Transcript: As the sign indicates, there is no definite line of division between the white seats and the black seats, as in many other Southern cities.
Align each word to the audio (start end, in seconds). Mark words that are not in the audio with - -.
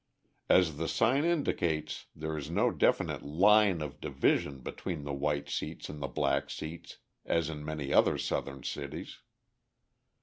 As 0.49 0.77
the 0.77 0.87
sign 0.87 1.25
indicates, 1.25 2.07
there 2.15 2.35
is 2.35 2.49
no 2.49 2.71
definite 2.71 3.21
line 3.21 3.81
of 3.83 4.01
division 4.01 4.61
between 4.61 5.03
the 5.03 5.13
white 5.13 5.47
seats 5.47 5.89
and 5.89 6.01
the 6.01 6.07
black 6.07 6.49
seats, 6.49 6.97
as 7.23 7.51
in 7.51 7.63
many 7.63 7.93
other 7.93 8.17
Southern 8.17 8.63
cities. 8.63 9.19